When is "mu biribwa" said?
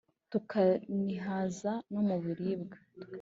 2.07-2.77